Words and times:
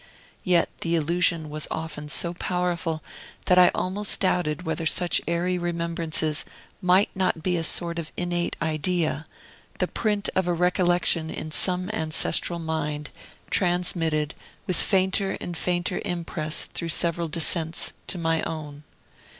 Yet 0.43 0.67
the 0.81 0.95
illusion 0.95 1.47
was 1.51 1.67
often 1.69 2.09
so 2.09 2.33
powerful, 2.33 3.03
that 3.45 3.59
I 3.59 3.69
almost 3.75 4.19
doubted 4.19 4.63
whether 4.63 4.87
such 4.87 5.21
airy 5.27 5.59
remembrances 5.59 6.43
might 6.81 7.11
not 7.15 7.43
be 7.43 7.55
a 7.55 7.63
sort 7.63 7.99
of 7.99 8.11
innate 8.17 8.55
idea, 8.63 9.27
the 9.77 9.87
print 9.87 10.27
of 10.35 10.47
a 10.47 10.53
recollection 10.53 11.29
in 11.29 11.51
some 11.51 11.91
ancestral 11.91 12.57
mind, 12.57 13.11
transmitted, 13.51 14.33
with 14.65 14.77
fainter 14.77 15.37
and 15.39 15.55
fainter 15.55 16.01
impress 16.03 16.63
through 16.65 16.89
several 16.89 17.27
descents, 17.27 17.91
to 18.07 18.17
my 18.17 18.41
own. 18.41 18.81